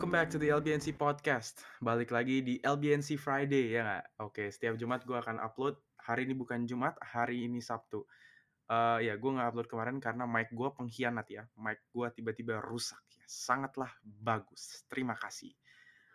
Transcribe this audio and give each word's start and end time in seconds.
Welcome 0.00 0.16
back 0.16 0.32
to 0.32 0.40
the 0.40 0.48
LBNC 0.48 0.96
Podcast. 0.96 1.60
Balik 1.76 2.08
lagi 2.08 2.40
di 2.40 2.56
LBNC 2.56 3.20
Friday 3.20 3.76
ya 3.76 3.84
nggak? 3.84 4.04
Oke, 4.24 4.48
setiap 4.48 4.80
Jumat 4.80 5.04
gue 5.04 5.12
akan 5.12 5.36
upload. 5.44 5.76
Hari 6.00 6.24
ini 6.24 6.32
bukan 6.32 6.64
Jumat, 6.64 6.96
hari 7.04 7.44
ini 7.44 7.60
Sabtu. 7.60 8.08
Uh, 8.64 8.96
ya, 9.04 9.20
gue 9.20 9.28
nggak 9.28 9.52
upload 9.52 9.68
kemarin 9.68 10.00
karena 10.00 10.24
mic 10.24 10.48
gue 10.56 10.68
pengkhianat 10.72 11.28
ya. 11.28 11.44
Mic 11.52 11.84
gue 11.92 12.08
tiba-tiba 12.16 12.64
rusak 12.64 12.96
ya. 13.12 13.28
Sangatlah 13.28 13.92
bagus. 14.00 14.88
Terima 14.88 15.12
kasih. 15.20 15.52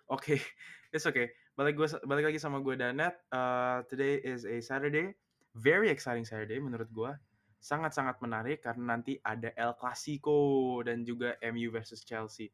Oke, 0.09 0.33
okay. 0.33 0.39
it's 0.97 1.05
okay. 1.05 1.29
Balik 1.53 1.77
gue 1.77 1.85
balik 2.09 2.33
lagi 2.33 2.41
sama 2.41 2.65
gue 2.65 2.73
Danet. 2.73 3.13
Uh, 3.29 3.85
today 3.85 4.17
is 4.17 4.49
a 4.49 4.65
Saturday, 4.65 5.13
very 5.53 5.93
exciting 5.93 6.25
Saturday 6.25 6.57
menurut 6.57 6.89
gue. 6.89 7.13
Sangat-sangat 7.61 8.17
menarik 8.17 8.65
karena 8.65 8.97
nanti 8.97 9.21
ada 9.21 9.53
El 9.53 9.77
Clasico 9.77 10.81
dan 10.81 11.05
juga 11.05 11.37
MU 11.53 11.69
versus 11.69 12.01
Chelsea 12.01 12.49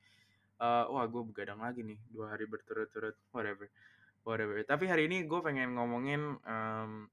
uh, 0.62 0.86
wah 0.94 1.06
gue 1.10 1.22
begadang 1.26 1.60
lagi 1.60 1.82
nih 1.82 1.98
dua 2.14 2.38
hari 2.38 2.46
berturut-turut 2.46 3.18
whatever 3.34 3.68
whatever. 4.22 4.62
Tapi 4.62 4.86
hari 4.86 5.10
ini 5.10 5.26
gue 5.26 5.40
pengen 5.42 5.74
ngomongin 5.74 6.38
um, 6.46 7.10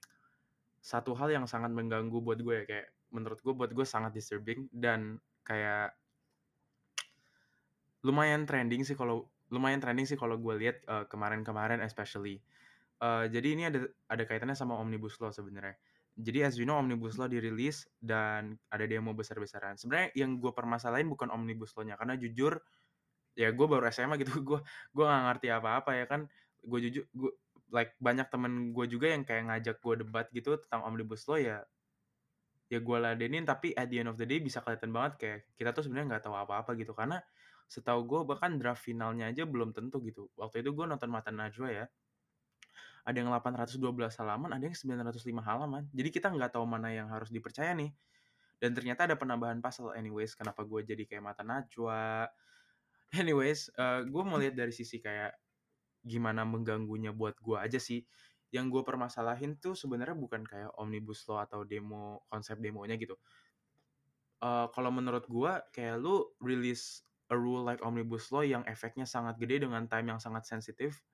satu 0.84 1.16
hal 1.16 1.32
yang 1.32 1.48
sangat 1.48 1.72
mengganggu 1.72 2.20
buat 2.20 2.38
gue 2.38 2.54
ya 2.62 2.64
kayak 2.68 2.86
menurut 3.08 3.40
gue 3.40 3.54
buat 3.56 3.72
gue 3.72 3.86
sangat 3.88 4.12
disturbing 4.12 4.68
dan 4.68 5.16
kayak 5.42 5.96
lumayan 8.04 8.44
trending 8.44 8.84
sih 8.84 8.94
kalau 8.94 9.26
lumayan 9.48 9.80
trending 9.80 10.04
sih 10.04 10.20
kalau 10.20 10.36
gue 10.36 10.54
lihat 10.60 10.84
uh, 10.86 11.08
kemarin-kemarin 11.08 11.80
especially. 11.80 12.44
Uh, 12.98 13.30
jadi 13.30 13.48
ini 13.54 13.62
ada 13.70 13.86
ada 14.10 14.22
kaitannya 14.26 14.58
sama 14.58 14.76
omnibus 14.76 15.16
law 15.22 15.32
sebenarnya. 15.32 15.74
Jadi 16.18 16.38
as 16.42 16.58
you 16.58 16.66
know 16.66 16.74
omnibus 16.76 17.14
law 17.14 17.30
dirilis 17.30 17.86
dan 18.02 18.58
ada 18.74 18.84
demo 18.90 19.14
besar-besaran. 19.14 19.78
Sebenarnya 19.78 20.10
yang 20.18 20.42
gue 20.42 20.50
permasalahin 20.50 21.06
bukan 21.06 21.30
omnibus 21.30 21.72
law-nya 21.78 21.94
karena 21.94 22.18
jujur 22.18 22.58
ya 23.38 23.54
gue 23.54 23.66
baru 23.70 23.86
SMA 23.94 24.18
gitu 24.18 24.34
gue 24.48 24.60
gue 24.66 25.04
nggak 25.06 25.24
ngerti 25.30 25.48
apa-apa 25.54 25.90
ya 25.94 26.04
kan. 26.10 26.26
Gue 26.66 26.78
jujur 26.90 27.06
gue 27.14 27.32
like 27.70 27.94
banyak 28.02 28.26
temen 28.26 28.74
gue 28.74 28.86
juga 28.90 29.06
yang 29.14 29.22
kayak 29.22 29.44
ngajak 29.46 29.76
gue 29.78 29.94
debat 30.02 30.26
gitu 30.34 30.58
tentang 30.58 30.82
omnibus 30.88 31.28
law 31.30 31.38
ya 31.38 31.62
ya 32.68 32.80
gue 32.84 32.96
ladenin 33.00 33.48
tapi 33.48 33.72
at 33.72 33.88
the 33.88 34.02
end 34.04 34.12
of 34.12 34.16
the 34.20 34.28
day 34.28 34.40
bisa 34.42 34.60
kelihatan 34.60 34.92
banget 34.92 35.12
kayak 35.16 35.38
kita 35.56 35.72
tuh 35.72 35.86
sebenarnya 35.86 36.16
nggak 36.18 36.22
tahu 36.26 36.34
apa-apa 36.34 36.74
gitu. 36.76 36.92
Karena 36.92 37.22
setahu 37.70 38.04
gue 38.04 38.20
bahkan 38.26 38.58
draft 38.58 38.82
finalnya 38.82 39.30
aja 39.30 39.46
belum 39.46 39.70
tentu 39.70 40.02
gitu. 40.02 40.28
Waktu 40.34 40.66
itu 40.66 40.74
gue 40.74 40.84
nonton 40.84 41.08
mata 41.08 41.30
najwa 41.30 41.70
ya 41.70 41.86
ada 43.08 43.16
yang 43.16 43.32
812 43.32 43.80
halaman 44.20 44.50
ada 44.52 44.64
yang 44.68 44.76
905 44.76 45.40
halaman. 45.40 45.88
Jadi 45.96 46.08
kita 46.12 46.28
nggak 46.28 46.60
tahu 46.60 46.68
mana 46.68 46.92
yang 46.92 47.08
harus 47.08 47.32
dipercaya 47.32 47.72
nih. 47.72 47.88
Dan 48.58 48.74
ternyata 48.74 49.08
ada 49.08 49.16
penambahan 49.16 49.62
pasal 49.64 49.94
anyways 49.96 50.36
kenapa 50.36 50.66
gue 50.66 50.82
jadi 50.84 51.06
kayak 51.08 51.24
mata 51.24 51.40
najwa 51.46 52.28
anyways 53.16 53.72
uh, 53.78 54.04
gue 54.04 54.22
mau 54.24 54.36
lihat 54.36 54.58
dari 54.58 54.72
sisi 54.74 55.00
kayak 55.00 55.32
gimana 56.04 56.46
mengganggunya 56.46 57.12
buat 57.12 57.36
gue 57.40 57.58
aja 57.58 57.76
sih. 57.80 58.04
Yang 58.48 58.80
gue 58.80 58.82
permasalahin 58.88 59.60
tuh 59.60 59.76
sebenarnya 59.76 60.16
bukan 60.16 60.40
kayak 60.46 60.72
omnibus 60.80 61.28
law 61.28 61.44
atau 61.44 61.68
demo 61.68 62.24
konsep 62.32 62.56
demonya 62.56 62.96
gitu. 62.96 63.18
Uh, 64.38 64.70
kalau 64.72 64.88
menurut 64.88 65.26
gue 65.26 65.52
kayak 65.74 65.98
lu 66.00 66.24
release 66.40 67.04
a 67.28 67.36
rule 67.36 67.66
like 67.66 67.84
omnibus 67.84 68.32
law 68.32 68.40
yang 68.40 68.64
efeknya 68.64 69.04
sangat 69.04 69.36
gede 69.36 69.68
dengan 69.68 69.84
time 69.84 70.16
yang 70.16 70.20
sangat 70.22 70.48
sensitif 70.48 71.04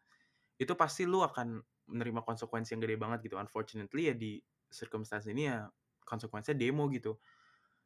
itu 0.54 0.70
pasti 0.78 1.02
lu 1.08 1.26
akan 1.26 1.58
menerima 1.90 2.22
konsekuensi 2.22 2.78
yang 2.78 2.82
gede 2.86 2.96
banget 2.96 3.26
gitu. 3.26 3.36
Unfortunately 3.36 4.12
ya 4.12 4.14
di 4.14 4.38
circumstance 4.70 5.26
ini 5.26 5.50
ya 5.50 5.66
konsekuensinya 6.06 6.54
demo 6.54 6.86
gitu. 6.94 7.18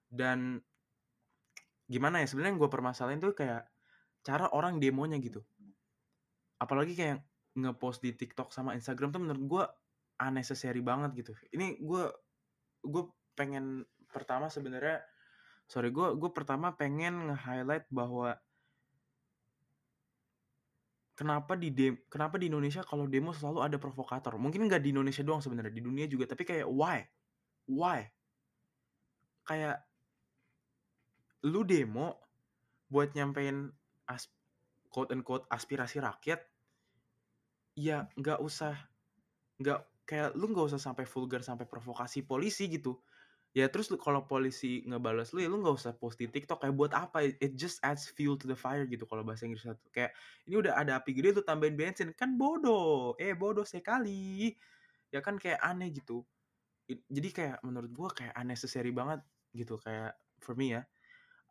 Dan 0.04 0.60
gimana 1.88 2.20
ya 2.20 2.28
sebenarnya 2.28 2.60
gue 2.60 2.68
permasalahin 2.68 3.20
tuh 3.24 3.32
kayak 3.32 3.64
cara 4.28 4.52
orang 4.52 4.76
demonya 4.76 5.16
gitu. 5.16 5.40
Apalagi 6.60 6.92
kayak 6.92 7.24
ngepost 7.56 8.04
di 8.04 8.12
TikTok 8.12 8.52
sama 8.52 8.76
Instagram 8.76 9.08
tuh 9.08 9.24
menurut 9.24 9.44
gue 9.48 9.64
unnecessary 10.20 10.84
banget 10.84 11.24
gitu. 11.24 11.32
Ini 11.56 11.80
gue 11.80 12.04
gue 12.84 13.04
pengen 13.32 13.88
pertama 14.12 14.52
sebenarnya 14.52 15.00
sorry 15.64 15.88
gue 15.88 16.12
gue 16.20 16.30
pertama 16.36 16.76
pengen 16.76 17.32
nge-highlight 17.32 17.88
bahwa 17.88 18.36
kenapa 21.16 21.56
di 21.56 21.72
dem 21.72 21.96
kenapa 22.12 22.36
di 22.36 22.52
Indonesia 22.52 22.84
kalau 22.84 23.08
demo 23.08 23.32
selalu 23.32 23.64
ada 23.64 23.76
provokator. 23.80 24.36
Mungkin 24.36 24.68
nggak 24.68 24.84
di 24.84 24.92
Indonesia 24.92 25.24
doang 25.24 25.40
sebenarnya 25.40 25.72
di 25.72 25.80
dunia 25.80 26.04
juga 26.04 26.28
tapi 26.28 26.44
kayak 26.44 26.68
why? 26.68 27.00
Why? 27.64 28.04
Kayak 29.48 29.88
lu 31.48 31.64
demo 31.64 32.20
buat 32.92 33.12
nyampein 33.16 33.72
as 34.08 34.32
quote 34.88 35.12
and 35.12 35.22
quote 35.22 35.44
aspirasi 35.52 36.00
rakyat 36.00 36.40
ya 37.78 38.10
nggak 38.18 38.42
usah 38.42 38.74
nggak 39.62 39.80
kayak 40.08 40.32
lu 40.34 40.50
nggak 40.50 40.66
usah 40.72 40.80
sampai 40.80 41.04
vulgar 41.04 41.44
sampai 41.44 41.68
provokasi 41.68 42.24
polisi 42.24 42.66
gitu. 42.72 42.98
Ya 43.56 43.66
terus 43.72 43.88
lu 43.92 43.96
kalau 44.00 44.24
polisi 44.28 44.84
ngebales 44.86 45.32
lu 45.34 45.40
ya 45.44 45.48
lu 45.50 45.60
nggak 45.60 45.76
usah 45.76 45.92
post 45.96 46.16
di 46.20 46.28
TikTok 46.30 46.62
kayak 46.64 46.74
buat 46.74 46.92
apa? 46.96 47.26
It 47.26 47.54
just 47.58 47.82
adds 47.84 48.08
fuel 48.08 48.38
to 48.40 48.46
the 48.48 48.56
fire 48.56 48.84
gitu 48.88 49.04
kalau 49.04 49.22
bahasa 49.26 49.44
Inggris 49.44 49.66
satu. 49.66 49.88
Kayak 49.92 50.14
ini 50.48 50.54
udah 50.62 50.74
ada 50.78 51.00
api 51.00 51.12
gede 51.16 51.38
lu 51.38 51.42
tambahin 51.44 51.74
bensin. 51.76 52.12
Kan 52.16 52.40
bodoh. 52.40 53.14
Eh 53.20 53.34
bodoh 53.36 53.64
sekali. 53.66 54.52
Ya 55.12 55.20
kan 55.24 55.36
kayak 55.36 55.60
aneh 55.60 55.92
gitu. 55.92 56.24
Jadi 56.88 57.28
kayak 57.34 57.60
menurut 57.66 57.90
gua 57.92 58.08
kayak 58.12 58.32
unnecessary 58.36 58.92
banget 58.94 59.20
gitu 59.52 59.76
kayak 59.80 60.16
for 60.40 60.56
me 60.56 60.76
ya 60.76 60.82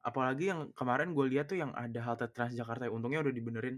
apalagi 0.03 0.51
yang 0.51 0.71
kemarin 0.73 1.11
gue 1.11 1.25
lihat 1.27 1.51
tuh 1.51 1.59
yang 1.59 1.71
ada 1.73 1.99
halte 2.03 2.29
Transjakarta 2.31 2.87
ya, 2.87 2.91
untungnya 2.93 3.23
udah 3.23 3.33
dibenerin. 3.33 3.77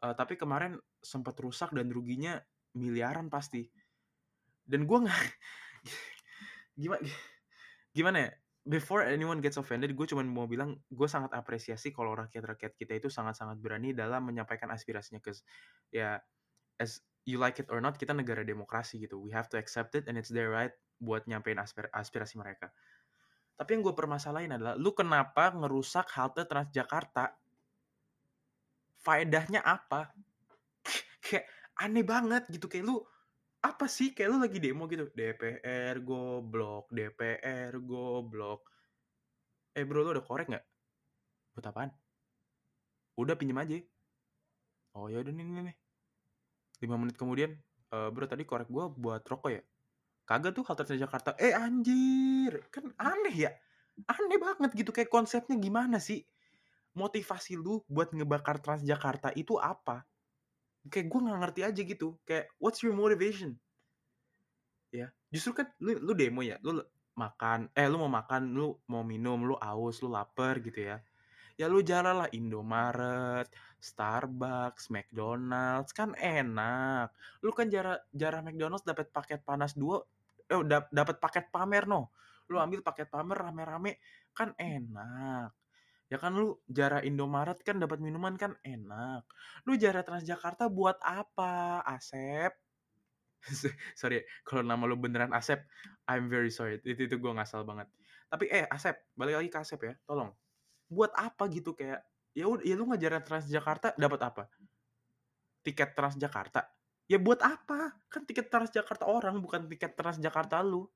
Uh, 0.00 0.16
tapi 0.16 0.40
kemarin 0.40 0.80
sempat 1.04 1.36
rusak 1.40 1.72
dan 1.76 1.92
ruginya 1.92 2.40
miliaran 2.76 3.28
pasti. 3.28 3.68
Dan 4.64 4.86
gue 4.86 4.98
nggak 5.04 5.22
gimana 6.80 7.04
gimana 7.90 8.16
ya 8.24 8.30
before 8.64 9.02
anyone 9.02 9.42
gets 9.42 9.58
offended 9.58 9.92
gue 9.92 10.06
cuma 10.06 10.22
mau 10.22 10.46
bilang 10.46 10.78
gue 10.88 11.08
sangat 11.10 11.34
apresiasi 11.34 11.90
kalau 11.90 12.14
rakyat-rakyat 12.14 12.72
kita 12.78 13.02
itu 13.02 13.08
sangat-sangat 13.10 13.58
berani 13.58 13.90
dalam 13.92 14.24
menyampaikan 14.24 14.70
aspirasinya 14.70 15.18
ke 15.20 15.34
ya 15.90 16.22
as 16.78 17.02
you 17.28 17.36
like 17.36 17.60
it 17.60 17.68
or 17.68 17.82
not 17.82 18.00
kita 18.00 18.16
negara 18.16 18.40
demokrasi 18.46 19.02
gitu. 19.04 19.20
We 19.20 19.34
have 19.36 19.50
to 19.52 19.60
accept 19.60 19.92
it 19.98 20.08
and 20.08 20.16
it's 20.16 20.32
their 20.32 20.48
right 20.48 20.72
buat 21.00 21.24
nyampein 21.24 21.56
aspir 21.60 21.88
aspirasi 21.92 22.36
mereka 22.36 22.68
tapi 23.60 23.76
yang 23.76 23.84
gue 23.84 23.92
permasalahin 23.92 24.56
adalah 24.56 24.72
lu 24.72 24.96
kenapa 24.96 25.52
ngerusak 25.52 26.08
halte 26.16 26.48
Transjakarta? 26.48 27.28
Faedahnya 29.04 29.60
apa? 29.60 30.16
kayak 31.28 31.44
aneh 31.76 32.00
banget 32.00 32.48
gitu 32.48 32.72
kayak 32.72 32.88
lu 32.88 33.04
apa 33.60 33.84
sih? 33.84 34.16
Kayak 34.16 34.28
lu 34.32 34.38
lagi 34.40 34.64
demo 34.64 34.88
gitu. 34.88 35.12
DPR 35.12 36.00
goblok 36.00 36.88
DPR 36.88 37.76
goblok. 37.84 38.64
Eh 39.76 39.84
bro 39.84 40.08
lu 40.08 40.16
udah 40.16 40.24
korek 40.24 40.48
nggak? 40.48 40.64
Buat 41.52 41.68
apaan? 41.68 41.92
Udah 43.20 43.36
pinjem 43.36 43.60
aja. 43.60 43.76
Oh 44.96 45.12
ya 45.12 45.20
udah 45.20 45.36
nih 45.36 45.44
nih 45.44 45.64
nih. 45.68 45.76
Lima 46.80 46.96
menit 46.96 47.20
kemudian 47.20 47.60
uh, 47.92 48.08
bro 48.08 48.24
tadi 48.24 48.48
korek 48.48 48.72
gue 48.72 48.88
buat 48.96 49.20
rokok 49.20 49.52
ya 49.52 49.60
kagak 50.30 50.54
tuh 50.54 50.62
halte 50.62 50.86
Transjakarta 50.86 51.34
eh 51.42 51.50
anjir. 51.50 52.62
Kan 52.70 52.94
aneh 52.94 53.34
ya. 53.34 53.50
Aneh 54.06 54.38
banget 54.38 54.70
gitu. 54.78 54.94
Kayak 54.94 55.10
konsepnya 55.10 55.58
gimana 55.58 55.98
sih? 55.98 56.22
Motivasi 56.94 57.58
lu 57.58 57.82
buat 57.90 58.14
ngebakar 58.14 58.62
Transjakarta 58.62 59.34
itu 59.34 59.58
apa? 59.58 60.06
Kayak 60.86 61.06
gue 61.10 61.20
nggak 61.26 61.38
ngerti 61.42 61.60
aja 61.66 61.80
gitu. 61.82 62.14
Kayak 62.22 62.46
what's 62.62 62.78
your 62.86 62.94
motivation? 62.94 63.58
Ya 64.94 65.10
justru 65.34 65.50
kan 65.58 65.66
lu 65.82 65.98
lu 65.98 66.14
demo 66.14 66.46
ya. 66.46 66.62
Lu 66.62 66.78
makan. 67.18 67.66
Eh 67.74 67.90
lu 67.90 67.98
mau 67.98 68.10
makan 68.10 68.54
lu 68.54 68.78
mau 68.86 69.02
minum 69.02 69.42
lu 69.42 69.58
aus 69.58 69.98
lu 69.98 70.14
lapar 70.14 70.62
gitu 70.62 70.94
ya. 70.94 71.02
Ya 71.58 71.66
lu 71.66 71.82
jalan 71.82 72.24
lah. 72.24 72.28
Indomaret, 72.30 73.50
Starbucks, 73.82 74.94
McDonald's. 74.94 75.90
Kan 75.90 76.14
enak. 76.14 77.10
Lu 77.42 77.50
kan 77.50 77.66
jarak 77.66 78.06
jarak 78.14 78.46
McDonald's 78.46 78.86
dapat 78.86 79.10
paket 79.10 79.42
panas 79.42 79.74
dua 79.74 80.06
eh 80.50 80.60
dap 80.66 80.90
dapat 80.90 81.16
paket 81.22 81.46
pamer 81.54 81.86
no 81.86 82.10
lu 82.50 82.58
ambil 82.58 82.82
paket 82.82 83.06
pamer 83.06 83.38
rame-rame 83.38 84.02
kan 84.34 84.50
enak. 84.58 85.54
Ya 86.10 86.18
kan 86.18 86.34
lu 86.34 86.58
jarah 86.66 87.06
Indomaret 87.06 87.62
kan 87.62 87.78
dapat 87.78 88.02
minuman 88.02 88.34
kan 88.34 88.58
enak. 88.66 89.22
Lu 89.62 89.78
jarah 89.78 90.02
Transjakarta 90.02 90.66
buat 90.66 90.98
apa? 91.06 91.86
Asep? 91.86 92.50
Sorry 94.00 94.26
kalau 94.42 94.66
nama 94.66 94.82
lu 94.90 94.98
beneran 94.98 95.30
Asep 95.30 95.62
I'm 96.10 96.26
very 96.26 96.50
sorry. 96.50 96.82
Itu 96.82 97.06
itu 97.06 97.14
gue 97.14 97.30
ngasal 97.30 97.62
banget. 97.62 97.86
Tapi 98.26 98.50
eh 98.50 98.66
Asep 98.66 98.98
balik 99.14 99.38
lagi 99.38 99.48
ke 99.54 99.58
Asep 99.62 99.80
ya 99.86 99.94
tolong. 100.02 100.34
Buat 100.90 101.14
apa 101.14 101.46
gitu 101.46 101.78
kayak 101.78 102.02
ya 102.34 102.50
udah 102.50 102.66
ya 102.66 102.74
lu 102.74 102.90
ngajarin 102.90 103.22
Transjakarta 103.22 103.94
dapat 103.94 104.20
apa? 104.26 104.42
Tiket 105.62 105.94
Transjakarta 105.94 106.66
ya 107.10 107.18
buat 107.18 107.42
apa 107.42 107.98
kan 108.06 108.22
tiket 108.22 108.46
Transjakarta 108.46 109.10
orang 109.10 109.42
bukan 109.42 109.66
tiket 109.66 109.98
Transjakarta 109.98 110.62
lu 110.62 110.86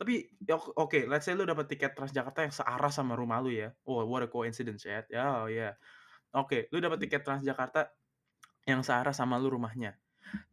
tapi 0.00 0.32
ya, 0.40 0.56
oke 0.56 0.72
okay, 0.80 1.02
let's 1.04 1.28
say 1.28 1.36
lu 1.36 1.44
dapat 1.44 1.68
tiket 1.68 1.92
Transjakarta 1.92 2.48
yang 2.48 2.54
searah 2.56 2.88
sama 2.88 3.12
rumah 3.12 3.44
lu 3.44 3.52
ya 3.52 3.68
oh 3.84 4.00
what 4.08 4.24
a 4.24 4.28
coincidence 4.32 4.88
ya 4.88 5.04
yeah, 5.12 5.44
oh 5.44 5.48
ya 5.52 5.56
yeah. 5.68 5.74
Oke, 6.30 6.70
lu 6.70 6.78
dapat 6.78 7.02
tiket 7.02 7.26
Transjakarta 7.26 7.90
yang 8.62 8.86
searah 8.86 9.10
sama 9.10 9.34
lu 9.42 9.50
rumahnya. 9.50 9.98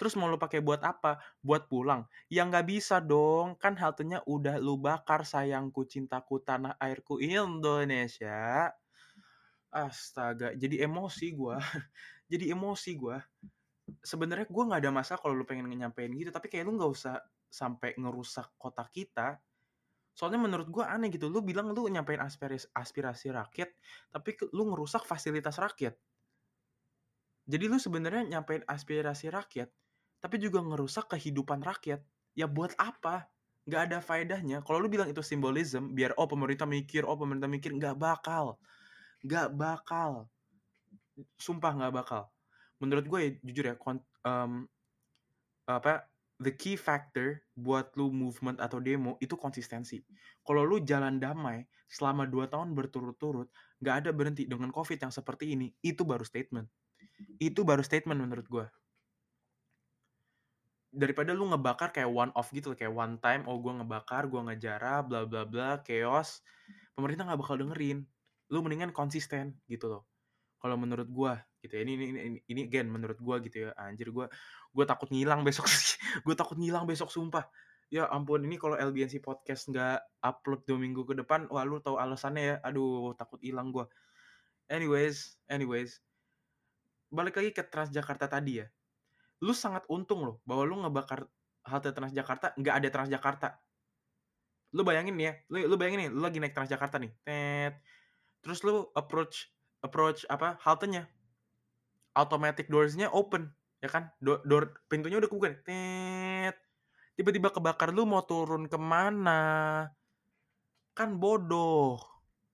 Terus 0.01 0.17
mau 0.17 0.25
lu 0.25 0.41
pakai 0.41 0.57
buat 0.57 0.81
apa? 0.81 1.21
Buat 1.45 1.69
pulang. 1.69 2.09
Ya 2.33 2.41
nggak 2.49 2.65
bisa 2.65 2.97
dong, 2.97 3.53
kan 3.61 3.77
haltenya 3.77 4.25
udah 4.25 4.57
lu 4.57 4.81
bakar 4.81 5.21
sayangku, 5.21 5.85
cintaku, 5.85 6.41
tanah 6.41 6.73
airku 6.81 7.21
Indonesia. 7.21 8.73
Astaga, 9.69 10.57
jadi 10.57 10.89
emosi 10.89 11.37
gua. 11.37 11.61
jadi 12.31 12.57
emosi 12.57 12.97
gua. 12.97 13.21
Sebenarnya 14.07 14.47
gua 14.47 14.63
nggak 14.71 14.81
ada 14.87 14.91
masalah 14.95 15.19
kalau 15.19 15.35
lu 15.35 15.43
pengen 15.43 15.67
nyampein 15.67 16.15
gitu, 16.15 16.31
tapi 16.31 16.47
kayak 16.47 16.63
lu 16.63 16.79
nggak 16.79 16.91
usah 16.95 17.19
sampai 17.51 17.91
ngerusak 17.99 18.55
kota 18.55 18.87
kita. 18.87 19.43
Soalnya 20.15 20.39
menurut 20.47 20.71
gua 20.71 20.95
aneh 20.95 21.11
gitu, 21.11 21.27
lu 21.27 21.43
bilang 21.43 21.75
lu 21.75 21.91
nyampein 21.91 22.23
aspirasi, 22.23 22.71
aspirasi 22.71 23.35
rakyat, 23.35 23.69
tapi 24.15 24.39
lu 24.55 24.63
ngerusak 24.71 25.03
fasilitas 25.03 25.59
rakyat. 25.59 25.99
Jadi 27.47 27.65
lu 27.67 27.75
sebenarnya 27.79 28.23
nyampein 28.39 28.63
aspirasi 28.63 29.27
rakyat, 29.27 29.67
tapi 30.23 30.35
juga 30.39 30.63
ngerusak 30.63 31.11
kehidupan 31.11 31.59
rakyat. 31.59 31.99
Ya 32.31 32.47
buat 32.47 32.75
apa? 32.79 33.27
Nggak 33.67 33.81
ada 33.91 33.97
faedahnya. 33.99 34.63
Kalau 34.63 34.79
lu 34.79 34.87
bilang 34.87 35.11
itu 35.11 35.19
simbolism, 35.19 35.91
biar 35.91 36.15
oh 36.15 36.31
pemerintah 36.31 36.63
mikir, 36.63 37.03
oh 37.03 37.19
pemerintah 37.19 37.51
mikir, 37.51 37.75
nggak 37.75 37.99
bakal. 37.99 38.55
Nggak 39.23 39.51
bakal. 39.55 40.31
Sumpah 41.35 41.75
nggak 41.75 41.91
bakal. 41.91 42.31
Menurut 42.81 43.05
gue 43.09 43.19
ya, 43.21 43.29
jujur 43.45 43.65
ya, 43.73 43.75
kon- 43.77 44.05
em, 44.25 44.67
apa 45.67 46.07
the 46.39 46.53
key 46.53 46.77
factor 46.77 47.41
buat 47.57 47.91
lu 47.97 48.13
movement 48.13 48.61
atau 48.61 48.77
demo 48.79 49.17
itu 49.19 49.33
konsistensi. 49.35 49.99
Kalau 50.45 50.63
lu 50.63 50.77
jalan 50.85 51.17
damai 51.17 51.65
selama 51.89 52.23
2 52.29 52.45
tahun 52.51 52.75
berturut-turut, 52.77 53.49
nggak 53.81 53.95
ada 54.05 54.09
berhenti 54.13 54.43
dengan 54.45 54.69
covid 54.69 54.99
yang 55.01 55.13
seperti 55.13 55.55
ini, 55.57 55.73
itu 55.81 56.05
baru 56.05 56.23
statement. 56.23 56.67
Itu 57.41 57.65
baru 57.65 57.81
statement 57.81 58.19
menurut 58.21 58.47
gue. 58.47 58.65
Daripada 61.01 61.31
lu 61.35 61.45
ngebakar 61.51 61.89
kayak 61.95 62.09
one 62.09 62.31
off 62.39 62.49
gitu, 62.55 62.73
kayak 62.73 62.93
one 62.95 63.15
time, 63.21 63.43
oh 63.49 63.57
gue 63.59 63.73
ngebakar, 63.75 64.23
gue 64.31 64.41
ngejarah, 64.47 64.99
bla 65.05 65.21
bla 65.27 65.43
bla, 65.45 65.69
chaos. 65.83 66.41
Pemerintah 66.95 67.27
nggak 67.27 67.41
bakal 67.43 67.55
dengerin. 67.61 68.07
Lu 68.51 68.59
mendingan 68.63 68.91
konsisten 68.95 69.59
gitu 69.67 69.85
loh. 69.91 70.03
Kalau 70.57 70.75
menurut 70.75 71.09
gue 71.09 71.33
gitu 71.61 71.73
ya. 71.77 71.81
Ini 71.85 71.93
ini 71.93 72.05
ini, 72.09 72.39
ini 72.49 72.61
again 72.65 72.89
menurut 72.89 73.17
gue 73.21 73.35
gitu 73.49 73.57
ya. 73.67 73.69
Anjir 73.77 74.09
gue 74.09 74.25
gue 74.73 74.85
takut 74.85 75.09
ngilang 75.09 75.41
besok 75.45 75.69
gue 76.25 76.35
takut 76.37 76.57
ngilang 76.57 76.89
besok 76.89 77.13
sumpah. 77.13 77.45
Ya 77.87 78.09
ampun 78.11 78.43
ini 78.43 78.59
kalau 78.59 78.75
LBNC 78.75 79.23
podcast 79.23 79.71
nggak 79.71 80.19
upload 80.19 80.67
dua 80.67 80.77
minggu 80.81 81.07
ke 81.07 81.15
depan, 81.15 81.47
wah 81.47 81.63
lu 81.63 81.79
tahu 81.79 81.95
alasannya 82.01 82.43
ya. 82.43 82.55
Aduh 82.65 83.15
takut 83.15 83.39
hilang 83.39 83.71
gue. 83.71 83.85
Anyways, 84.67 85.39
anyways, 85.47 86.03
balik 87.07 87.39
lagi 87.39 87.55
ke 87.55 87.63
Transjakarta 87.63 88.27
tadi 88.27 88.59
ya. 88.59 88.67
Lu 89.39 89.55
sangat 89.55 89.87
untung 89.87 90.27
loh 90.27 90.43
bahwa 90.43 90.63
lu 90.67 90.75
ngebakar 90.83 91.31
halte 91.63 91.95
Transjakarta 91.95 92.51
nggak 92.59 92.75
ada 92.83 92.89
Transjakarta. 92.91 93.47
Lu 94.75 94.83
bayangin 94.83 95.15
ya, 95.15 95.33
lu, 95.47 95.63
lu 95.71 95.75
bayangin 95.79 96.07
nih, 96.07 96.09
lu 96.11 96.19
lagi 96.19 96.43
naik 96.43 96.51
Transjakarta 96.51 96.99
nih, 96.99 97.11
tet. 97.23 97.79
Terus 98.43 98.59
lu 98.67 98.91
approach 98.91 99.47
approach 99.81 100.25
apa 100.27 100.57
haltenya, 100.61 101.05
automatic 102.17 102.65
doors-nya 102.67 103.13
open, 103.13 103.53
ya 103.81 103.89
kan? 103.89 104.09
Door, 104.17 104.41
door 104.45 104.63
pintunya 104.89 105.21
udah 105.21 105.29
kebuka, 105.29 105.53
tet. 105.61 106.57
Tiba-tiba 107.17 107.49
kebakar 107.49 107.93
lu 107.93 108.05
mau 108.05 108.21
turun 108.25 108.69
ke 108.69 108.77
mana? 108.77 109.89
Kan 110.93 111.17
bodoh. 111.17 111.97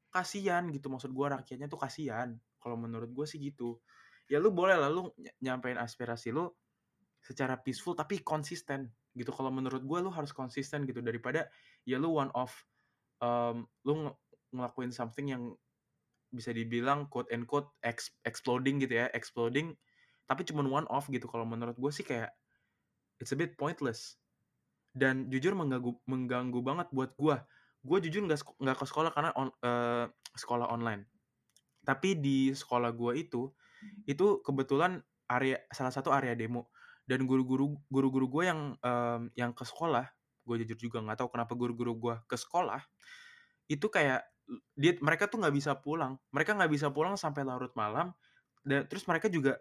Kasian 0.07 0.71
gitu 0.71 0.87
maksud 0.87 1.11
gua 1.11 1.39
rakyatnya 1.39 1.67
tuh 1.67 1.79
kasian. 1.79 2.39
Kalau 2.59 2.79
menurut 2.79 3.11
gua 3.11 3.27
sih 3.27 3.43
gitu. 3.43 3.79
Ya 4.31 4.39
lu 4.39 4.55
boleh 4.55 4.79
lah 4.79 4.87
lu 4.87 5.11
ny- 5.19 5.35
nyampein 5.43 5.75
aspirasi 5.75 6.31
lu 6.31 6.47
secara 7.19 7.59
peaceful 7.59 7.91
tapi 7.91 8.23
konsisten 8.23 8.87
gitu. 9.15 9.35
Kalau 9.35 9.51
menurut 9.51 9.83
gua 9.83 9.99
lu 9.99 10.11
harus 10.15 10.31
konsisten 10.31 10.87
gitu 10.87 11.03
daripada 11.03 11.51
ya 11.83 11.99
lu 11.99 12.15
one 12.15 12.31
off 12.31 12.63
um, 13.19 13.67
lu 13.83 14.07
ng- 14.07 14.17
ngelakuin 14.53 14.95
something 14.95 15.27
yang 15.33 15.43
bisa 16.33 16.49
dibilang 16.49 17.05
quote 17.07 17.29
and 17.29 17.45
quote 17.45 17.69
ex- 17.85 18.11
exploding 18.25 18.81
gitu 18.81 19.05
ya, 19.05 19.07
exploding 19.13 19.77
tapi 20.25 20.47
cuma 20.47 20.63
one 20.65 20.87
off 20.89 21.07
gitu. 21.11 21.27
Kalau 21.29 21.45
menurut 21.45 21.75
gue 21.77 21.91
sih 21.93 22.01
kayak 22.01 22.31
it's 23.21 23.31
a 23.31 23.37
bit 23.37 23.53
pointless 23.59 24.17
dan 24.95 25.29
jujur 25.29 25.53
mengganggu 25.53 25.93
mengganggu 26.09 26.59
banget 26.65 26.87
buat 26.89 27.13
gue. 27.15 27.37
Gue 27.83 27.97
jujur 28.01 28.25
nggak 28.25 28.39
nggak 28.57 28.77
ke 28.79 28.85
sekolah 28.87 29.11
karena 29.11 29.31
on, 29.35 29.51
eh, 29.61 30.07
sekolah 30.33 30.71
online. 30.71 31.05
Tapi 31.83 32.15
di 32.17 32.49
sekolah 32.55 32.95
gue 32.95 33.19
itu 33.19 33.51
itu 34.07 34.39
kebetulan 34.41 35.03
area 35.27 35.59
salah 35.71 35.91
satu 35.91 36.11
area 36.15 36.35
demo 36.39 36.71
dan 37.03 37.27
guru-guru 37.27 37.75
guru-guru 37.91 38.31
gue 38.31 38.43
yang 38.47 38.61
em, 38.79 39.27
yang 39.35 39.51
ke 39.51 39.67
sekolah 39.67 40.07
gue 40.43 40.55
jujur 40.63 40.77
juga 40.87 40.97
nggak 41.03 41.19
tahu 41.19 41.29
kenapa 41.35 41.53
guru-guru 41.55 41.93
gue 41.99 42.15
ke 42.27 42.35
sekolah 42.39 42.79
itu 43.67 43.87
kayak 43.91 44.23
dia 44.77 44.93
mereka 44.99 45.25
tuh 45.31 45.39
nggak 45.41 45.55
bisa 45.55 45.71
pulang. 45.79 46.19
Mereka 46.35 46.55
nggak 46.57 46.71
bisa 46.71 46.87
pulang 46.91 47.15
sampai 47.19 47.43
larut 47.47 47.71
malam 47.77 48.11
dan 48.63 48.87
terus 48.87 49.03
mereka 49.09 49.27
juga 49.31 49.59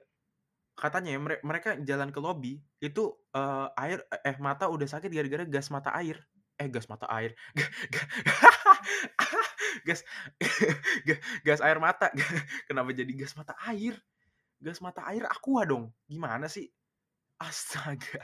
katanya 0.78 1.14
ya 1.16 1.20
mere- 1.20 1.42
mereka 1.44 1.76
jalan 1.84 2.10
ke 2.14 2.20
lobby 2.22 2.62
itu 2.82 3.12
eh, 3.36 3.68
air 3.78 3.98
eh 4.24 4.36
mata 4.40 4.66
udah 4.72 4.88
sakit 4.88 5.10
gara-gara 5.12 5.44
gas 5.48 5.68
mata 5.72 5.92
air. 5.96 6.18
Eh 6.60 6.68
gas 6.70 6.86
mata 6.90 7.06
air. 7.10 7.34
Ga- 7.56 7.72
ga- 7.94 8.10
gas 9.86 10.00
ga- 11.06 11.22
gas 11.46 11.60
air 11.62 11.78
mata. 11.82 12.10
Kenapa 12.68 12.90
jadi 12.94 13.12
gas 13.16 13.34
mata 13.38 13.54
air? 13.68 13.96
Gas 14.62 14.78
mata 14.84 15.02
air 15.10 15.24
aqua 15.28 15.66
dong. 15.68 15.90
Gimana 16.08 16.46
sih? 16.50 16.70
Astaga. 17.40 18.22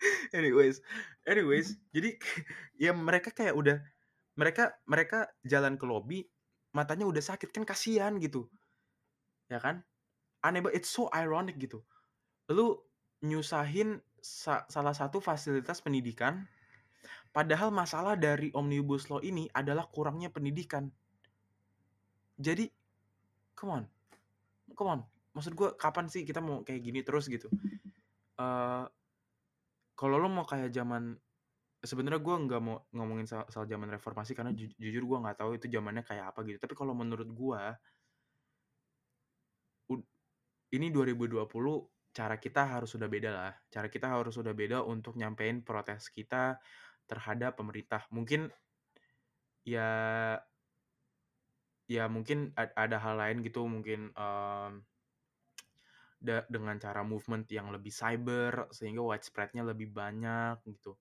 Anyways 0.36 0.82
anyways 1.24 1.78
jadi 1.94 2.18
ya 2.76 2.92
mereka 2.92 3.32
kayak 3.32 3.54
udah 3.56 3.76
mereka 4.34 4.74
mereka 4.90 5.30
jalan 5.46 5.78
ke 5.78 5.84
lobby 5.86 6.26
matanya 6.74 7.06
udah 7.06 7.22
sakit 7.22 7.54
kan 7.54 7.62
kasihan 7.62 8.18
gitu. 8.18 8.50
Ya 9.46 9.62
kan? 9.62 9.86
Aneh 10.42 10.60
banget 10.60 10.82
it's 10.82 10.90
so 10.90 11.06
ironic 11.14 11.56
gitu. 11.56 11.86
Lu 12.50 12.82
nyusahin 13.24 14.02
sa- 14.20 14.66
salah 14.68 14.92
satu 14.92 15.22
fasilitas 15.22 15.80
pendidikan 15.80 16.44
padahal 17.30 17.70
masalah 17.70 18.18
dari 18.18 18.50
omnibus 18.52 19.08
law 19.08 19.22
ini 19.22 19.46
adalah 19.54 19.86
kurangnya 19.88 20.28
pendidikan. 20.28 20.90
Jadi 22.36 22.66
come 23.54 23.70
on. 23.80 23.84
Come 24.74 24.90
on. 24.90 25.00
Maksud 25.34 25.54
gue 25.54 25.68
kapan 25.78 26.10
sih 26.10 26.26
kita 26.26 26.42
mau 26.42 26.62
kayak 26.66 26.82
gini 26.82 27.00
terus 27.06 27.30
gitu? 27.30 27.46
Eh 28.38 28.84
kalau 29.94 30.18
lo 30.18 30.26
mau 30.26 30.42
kayak 30.42 30.74
zaman 30.74 31.14
sebenarnya 31.90 32.20
gue 32.26 32.36
nggak 32.44 32.60
mau 32.66 32.76
ngomongin 32.96 33.26
soal, 33.30 33.46
soal 33.52 33.66
zaman 33.72 33.88
reformasi 33.96 34.32
karena 34.38 34.52
ju- 34.58 34.74
jujur 34.82 35.02
gue 35.10 35.18
nggak 35.22 35.38
tahu 35.40 35.50
itu 35.58 35.66
zamannya 35.74 36.02
kayak 36.08 36.24
apa 36.34 36.40
gitu. 36.48 36.58
Tapi 36.64 36.74
kalau 36.80 36.94
menurut 36.96 37.28
gue 37.30 37.60
ini 40.76 40.86
2020 40.94 41.74
cara 42.14 42.36
kita 42.44 42.62
harus 42.72 42.90
sudah 42.94 43.08
beda 43.14 43.30
lah. 43.38 43.52
Cara 43.74 43.86
kita 43.94 44.06
harus 44.14 44.34
sudah 44.38 44.54
beda 44.60 44.78
untuk 44.94 45.14
nyampein 45.20 45.62
protes 45.68 46.10
kita 46.16 46.58
terhadap 47.10 47.52
pemerintah. 47.58 48.02
Mungkin 48.14 48.50
ya 49.64 50.44
ya 51.94 52.04
mungkin 52.14 52.38
ada 52.56 52.96
hal 53.04 53.14
lain 53.20 53.38
gitu 53.44 53.60
mungkin 53.68 54.00
da- 56.26 56.46
dengan 56.54 56.76
cara 56.84 57.02
movement 57.06 57.46
yang 57.56 57.68
lebih 57.74 57.92
cyber 58.00 58.52
sehingga 58.74 59.02
widespreadnya 59.08 59.62
lebih 59.70 59.88
banyak 60.00 60.56
gitu 60.70 60.92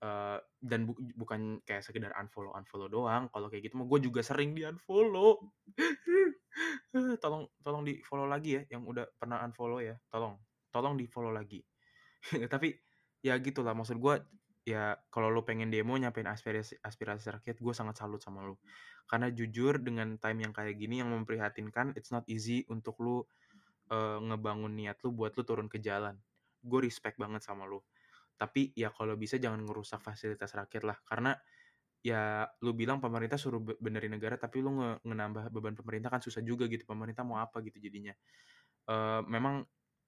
Eh, 0.00 0.38
dan 0.64 0.88
bu- 0.88 0.96
bukan 1.12 1.60
kayak 1.60 1.84
sekedar 1.84 2.08
unfollow 2.16 2.56
unfollow 2.56 2.88
doang 2.88 3.28
kalau 3.28 3.52
kayak 3.52 3.68
gitu 3.68 3.76
mah 3.76 3.84
gue 3.84 4.00
juga 4.08 4.24
sering 4.24 4.56
di 4.56 4.64
unfollow 4.64 5.36
tolong 7.20 7.44
tolong 7.60 7.84
di 7.84 8.00
follow 8.00 8.24
lagi 8.24 8.56
ya 8.56 8.62
yang 8.72 8.88
udah 8.88 9.04
pernah 9.20 9.44
unfollow 9.44 9.76
ya. 9.84 10.00
Tolong 10.08 10.40
tolong 10.72 10.96
di 10.96 11.04
follow 11.04 11.28
lagi. 11.28 11.60
Tapi 12.52 12.72
ya 13.20 13.36
gitulah 13.44 13.76
maksud 13.76 14.00
gue 14.00 14.24
ya 14.64 14.96
kalau 15.12 15.28
lo 15.28 15.44
pengen 15.44 15.68
demo 15.68 15.92
nyampein 16.00 16.32
aspirasi 16.32 16.80
aspirasi 16.80 17.36
rakyat 17.36 17.60
gue 17.60 17.74
sangat 17.76 18.00
salut 18.00 18.24
sama 18.24 18.40
lo 18.40 18.60
karena 19.04 19.28
jujur 19.28 19.84
dengan 19.84 20.16
time 20.16 20.48
yang 20.48 20.52
kayak 20.56 20.80
gini 20.80 21.04
yang 21.04 21.12
memprihatinkan 21.12 21.92
it's 21.92 22.08
not 22.08 22.24
easy 22.24 22.64
untuk 22.72 22.96
lo 23.04 23.28
eh, 23.92 24.16
ngebangun 24.16 24.72
niat 24.72 24.96
lo 25.04 25.12
buat 25.12 25.36
lo 25.36 25.44
turun 25.44 25.68
ke 25.68 25.76
jalan. 25.76 26.16
Gue 26.64 26.88
respect 26.88 27.20
banget 27.20 27.44
sama 27.44 27.68
lo 27.68 27.84
tapi 28.40 28.72
ya 28.72 28.88
kalau 28.96 29.14
bisa 29.20 29.36
jangan 29.36 29.60
ngerusak 29.68 30.00
fasilitas 30.00 30.56
rakyat 30.56 30.84
lah 30.88 30.96
karena 31.04 31.36
ya 32.00 32.48
lu 32.64 32.72
bilang 32.72 32.98
pemerintah 33.04 33.36
suruh 33.36 33.60
be- 33.60 33.76
benerin 33.76 34.16
negara 34.16 34.40
tapi 34.40 34.64
lu 34.64 34.72
nge 34.80 34.90
ngenambah 35.04 35.44
beban 35.52 35.76
pemerintah 35.76 36.08
kan 36.08 36.22
susah 36.24 36.40
juga 36.40 36.64
gitu 36.72 36.88
pemerintah 36.88 37.24
mau 37.28 37.40
apa 37.40 37.60
gitu 37.64 37.76
jadinya 37.80 38.14
Eh 38.90 39.20
memang 39.28 39.62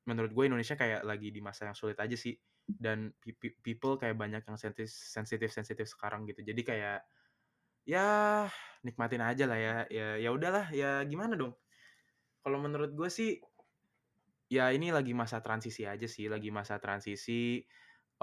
menurut 0.08 0.32
gue 0.34 0.44
Indonesia 0.50 0.74
kayak 0.74 1.06
lagi 1.06 1.30
di 1.30 1.38
masa 1.44 1.70
yang 1.70 1.76
sulit 1.78 1.94
aja 2.02 2.16
sih 2.18 2.34
dan 2.66 3.14
pe- 3.22 3.36
pe- 3.38 3.58
people 3.62 3.94
kayak 4.00 4.18
banyak 4.18 4.42
yang 4.42 4.58
sensitif 4.58 5.50
sensitif 5.54 5.86
sekarang 5.90 6.26
gitu 6.30 6.42
jadi 6.44 6.62
kayak 6.64 6.98
Ya, 7.88 8.46
nikmatin 8.86 9.22
aja 9.24 9.44
lah 9.50 9.58
ya. 9.58 9.74
Ya 9.90 10.06
ya 10.22 10.30
udahlah, 10.36 10.70
ya 10.70 11.02
gimana 11.10 11.34
dong? 11.40 11.54
Kalau 12.44 12.58
menurut 12.62 12.90
gue 12.98 13.10
sih 13.10 13.30
ya 14.52 14.68
ini 14.74 14.92
lagi 14.92 15.12
masa 15.16 15.40
transisi 15.40 15.82
aja 15.88 16.06
sih, 16.06 16.26
lagi 16.28 16.50
masa 16.52 16.76
transisi, 16.82 17.64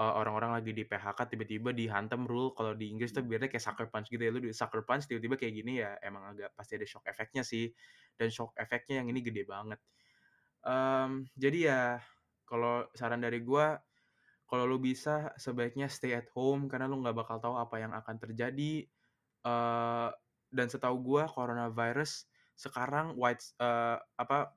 eee, 0.00 0.12
orang-orang 0.20 0.52
lagi 0.56 0.72
di 0.72 0.84
PHK 0.88 1.20
tiba-tiba 1.36 1.70
dihantam 1.76 2.24
rule 2.24 2.56
kalau 2.56 2.72
di 2.74 2.88
Inggris 2.92 3.12
tuh 3.12 3.22
biasanya 3.28 3.52
kayak 3.52 3.64
sucker 3.68 3.86
punch 3.92 4.08
gitu 4.12 4.22
ya, 4.24 4.32
lu 4.32 4.40
di 4.40 4.52
sucker 4.56 4.82
punch 4.88 5.04
tiba-tiba 5.10 5.36
kayak 5.40 5.54
gini 5.60 5.72
ya 5.84 5.96
emang 6.00 6.32
agak 6.36 6.50
pasti 6.56 6.80
ada 6.80 6.86
shock 6.88 7.04
effect-nya 7.10 7.44
sih, 7.46 7.68
dan 8.18 8.28
shock 8.32 8.56
effect-nya 8.58 9.04
yang 9.04 9.08
ini 9.12 9.20
gede 9.24 9.44
banget. 9.48 9.80
Mmm, 10.66 11.28
jadi 11.38 11.58
ya 11.72 11.82
kalau 12.48 12.86
saran 12.96 13.22
dari 13.24 13.40
gua, 13.44 13.78
kalau 14.50 14.66
lu 14.68 14.78
bisa 14.82 15.32
sebaiknya 15.40 15.88
stay 15.92 16.14
at 16.18 16.28
home 16.36 16.66
karena 16.72 16.86
lu 16.90 17.00
nggak 17.04 17.16
bakal 17.18 17.38
tahu 17.42 17.56
apa 17.60 17.76
yang 17.82 17.92
akan 17.96 18.16
terjadi, 18.22 18.86
eee, 19.44 20.08
dan 20.54 20.66
setahu 20.72 20.96
gua 21.04 21.24
coronavirus 21.30 22.26
sekarang 22.58 23.14
whites 23.18 23.54
eee, 23.62 23.98
apa 24.20 24.54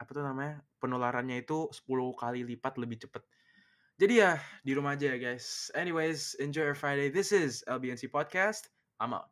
apa 0.00 0.10
tuh 0.14 0.24
namanya, 0.26 0.62
penularannya 0.82 1.42
itu 1.46 1.70
10 1.74 2.12
kali 2.18 2.42
lipat 2.46 2.76
lebih 2.82 3.04
cepet. 3.08 3.22
Jadi 3.94 4.18
ya 4.18 4.42
di 4.66 4.74
rumah 4.74 4.98
aja 4.98 5.14
ya 5.14 5.18
guys. 5.22 5.70
Anyways, 5.70 6.34
enjoy 6.42 6.66
your 6.66 6.74
Friday. 6.74 7.14
This 7.14 7.30
is 7.30 7.62
LBNC 7.70 8.10
Podcast. 8.10 8.66
I'm 8.98 9.14
out. 9.14 9.30